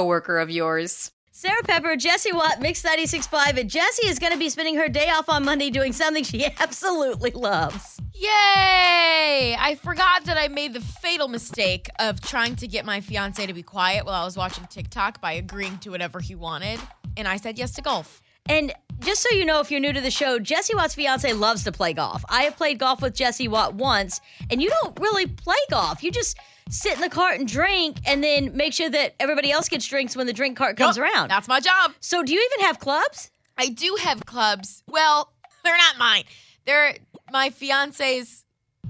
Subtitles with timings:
[0.00, 1.12] coworker of yours.
[1.30, 5.10] Sarah Pepper, Jessie Watt, Mix 96.5, and Jessie is going to be spending her day
[5.10, 7.98] off on Monday doing something she absolutely loves.
[8.14, 9.56] Yay!
[9.58, 13.52] I forgot that I made the fatal mistake of trying to get my fiance to
[13.52, 16.80] be quiet while I was watching TikTok by agreeing to whatever he wanted,
[17.18, 18.22] and I said yes to golf.
[18.50, 21.62] And just so you know, if you're new to the show, Jessie Watt's fiance loves
[21.62, 22.24] to play golf.
[22.28, 26.02] I have played golf with Jessie Watt once, and you don't really play golf.
[26.02, 26.36] You just
[26.68, 30.16] sit in the cart and drink and then make sure that everybody else gets drinks
[30.16, 31.28] when the drink cart comes around.
[31.28, 31.92] That's my job.
[32.00, 33.30] So, do you even have clubs?
[33.56, 34.82] I do have clubs.
[34.88, 35.32] Well,
[35.64, 36.24] they're not mine.
[36.66, 36.96] They're
[37.30, 38.44] my fiance's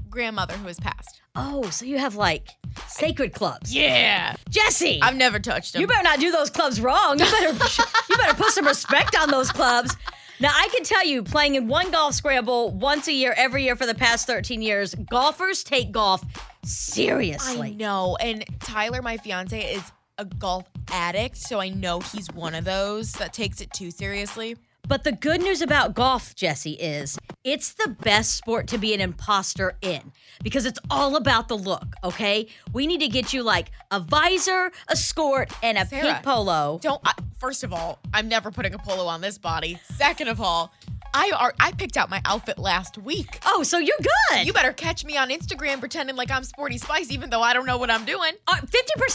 [0.09, 1.21] grandmother who has passed.
[1.37, 2.49] Oh, so you have like
[2.91, 3.75] sacred clubs.
[3.75, 4.35] Yeah.
[4.49, 5.81] Jessie, I've never touched them.
[5.81, 7.19] you better not do those clubs wrong.
[7.19, 7.53] You better
[8.11, 9.97] you better put some respect on those clubs.
[10.41, 13.77] Now, I can tell you, playing in one golf scramble once a year, every year
[13.77, 16.25] for the past 13 years, golfers take golf
[16.65, 17.73] seriously.
[17.73, 18.17] I know.
[18.19, 19.83] And Tyler, my fiance, is
[20.17, 24.57] a golf addict, so I know he's one of those that takes it too seriously.
[24.91, 29.01] But the good news about golf, Jessie, is it's the best sport to be an
[29.01, 30.11] imposter in
[30.43, 32.49] because it's all about the look, okay?
[32.73, 36.81] We need to get you like a visor, a skirt, and a Sarah, pink polo.
[36.83, 37.01] Don't.
[37.05, 39.79] I, first of all, I'm never putting a polo on this body.
[39.95, 40.75] Second of all,
[41.13, 43.41] I are I picked out my outfit last week.
[43.45, 43.97] Oh, so you're
[44.31, 44.47] good.
[44.47, 47.67] You better catch me on Instagram pretending like I'm Sporty Spice, even though I don't
[47.67, 48.33] know what I'm doing.
[48.47, 48.67] Uh, 50%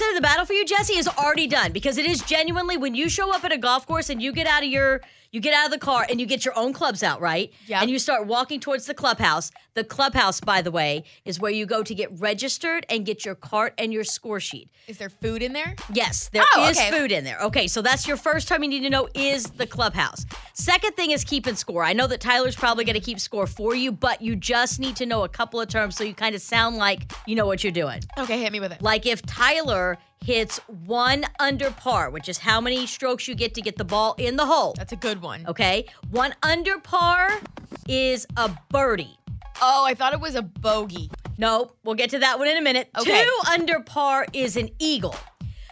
[0.10, 3.10] of the battle for you, Jessie, is already done because it is genuinely when you
[3.10, 5.02] show up at a golf course and you get out of your
[5.32, 7.52] you get out of the car and you get your own clubs out, right?
[7.68, 7.82] Yep.
[7.82, 9.52] And you start walking towards the clubhouse.
[9.74, 13.36] The clubhouse, by the way, is where you go to get registered and get your
[13.36, 14.70] cart and your score sheet.
[14.88, 15.76] Is there food in there?
[15.92, 16.90] Yes, there is Oh, okay.
[16.90, 17.38] food in there.
[17.42, 20.26] Okay, so that's your first time you need to know is the clubhouse.
[20.54, 21.84] Second thing is keeping score.
[21.86, 24.96] I know that Tyler's probably going to keep score for you, but you just need
[24.96, 27.64] to know a couple of terms so you kind of sound like you know what
[27.64, 28.02] you're doing.
[28.18, 28.82] Okay, hit me with it.
[28.82, 33.62] Like if Tyler hits one under par, which is how many strokes you get to
[33.62, 34.74] get the ball in the hole.
[34.76, 35.46] That's a good one.
[35.48, 37.40] Okay, one under par
[37.88, 39.20] is a birdie.
[39.62, 41.12] Oh, I thought it was a bogey.
[41.38, 42.90] Nope, we'll get to that one in a minute.
[42.98, 43.24] Okay.
[43.24, 45.16] Two under par is an eagle.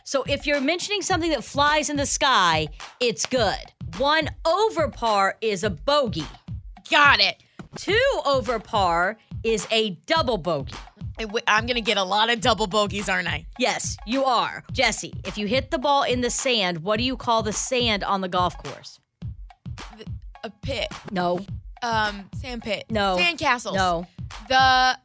[0.03, 2.67] So if you're mentioning something that flies in the sky,
[2.99, 3.57] it's good.
[3.97, 6.25] One over par is a bogey.
[6.89, 7.35] Got it.
[7.75, 10.73] Two over par is a double bogey.
[11.47, 13.45] I'm gonna get a lot of double bogeys, aren't I?
[13.59, 14.63] Yes, you are.
[14.71, 18.03] Jessie, if you hit the ball in the sand, what do you call the sand
[18.03, 18.99] on the golf course?
[20.43, 20.87] A pit.
[21.11, 21.45] No,
[21.83, 22.85] Um, sand pit.
[22.89, 23.17] No.
[23.17, 23.75] Sand castles.
[23.75, 24.07] no.
[24.49, 24.97] The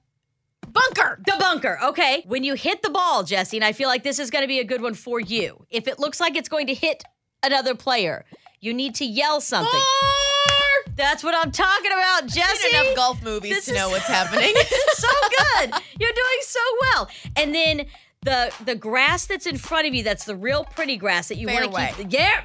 [0.68, 1.20] bunker.
[1.26, 1.78] The bunker.
[1.84, 2.22] Okay.
[2.26, 4.58] When you hit the ball, Jessie, and I feel like this is going to be
[4.60, 5.66] a good one for you.
[5.70, 7.02] If it looks like it's going to hit
[7.42, 8.24] another player,
[8.60, 9.80] you need to yell something.
[10.96, 12.68] That's what I'm talking about, Jessie.
[12.68, 14.52] seen enough golf movies This to know what's happening.
[14.94, 15.08] so
[15.60, 15.70] good.
[16.00, 17.08] You're doing so well.
[17.36, 17.86] And then
[18.22, 21.46] the the grass that's in front of you, that's the real pretty grass that you
[21.46, 22.12] want to keep.
[22.12, 22.42] Yeah.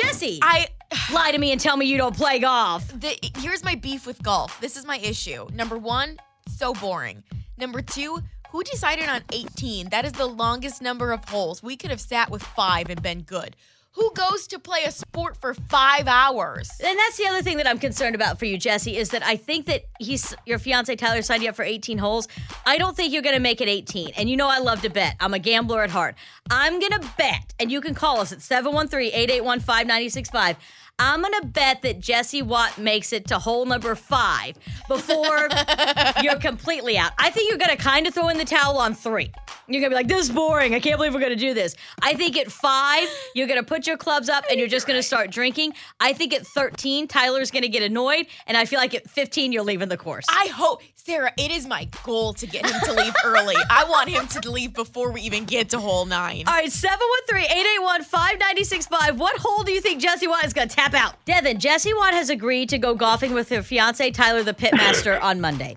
[0.00, 0.68] Jessie, I
[1.12, 2.86] lie to me and tell me you don't play golf.
[3.00, 4.60] the here's my beef with golf.
[4.60, 5.48] This is my issue.
[5.52, 6.16] Number one,
[6.48, 7.24] so boring.
[7.58, 8.20] Number two,
[8.52, 9.90] who decided on 18?
[9.90, 11.62] That is the longest number of holes.
[11.62, 13.56] We could have sat with five and been good.
[13.94, 16.70] Who goes to play a sport for five hours?
[16.82, 19.34] And that's the other thing that I'm concerned about for you, Jessie, is that I
[19.34, 22.28] think that he's your fiance Tyler signed you up for 18 holes.
[22.64, 24.12] I don't think you're to make it 18.
[24.16, 25.16] And you know I love to bet.
[25.18, 26.14] I'm a gambler at heart.
[26.50, 30.54] I'm to bet, and you can call us at 713-881-5965.
[31.02, 34.54] I'm going to bet that Jessie Watt makes it to hole number 5
[34.86, 35.48] before
[36.22, 37.12] you're completely out.
[37.18, 39.32] I think you're going to kind of throw in the towel on 3.
[39.66, 40.74] You're going to be like, this is boring.
[40.74, 41.74] I can't believe we're going to do this.
[42.02, 44.98] I think at 5, you're going to put your clubs up and you're just going
[44.98, 45.72] to start drinking.
[46.00, 48.26] I think at 13, Tyler's going to get annoyed.
[48.46, 50.26] And I feel like at 15, you're leaving the course.
[50.28, 53.56] I hope, Sarah, it is my goal to get him to leave early.
[53.68, 56.44] I want him to leave before we even get to hole nine.
[56.46, 59.18] All right, 713-881-5965.
[59.18, 61.16] What hole do you think Jessie Watt is going to tap out?
[61.24, 65.40] Devin, Jessie Watt has agreed to go golfing with her fiance, Tyler the Pitmaster, on
[65.40, 65.76] Monday.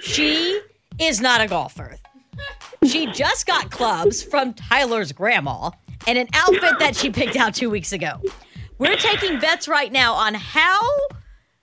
[0.00, 0.58] She
[0.98, 1.98] is not a golfer.
[2.82, 5.72] She just got clubs from Tyler's grandma
[6.06, 8.18] and an outfit that she picked out two weeks ago.
[8.78, 10.80] We're taking bets right now on how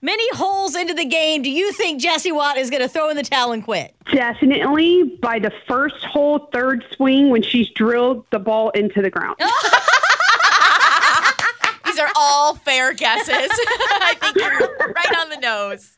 [0.00, 3.16] many holes into the game do you think Jessie Watt is going to throw in
[3.16, 3.94] the towel and quit?
[4.12, 9.36] Definitely by the first hole, third swing, when she's drilled the ball into the ground.
[11.84, 13.28] These are all fair guesses.
[13.30, 15.97] I think you're right on the nose.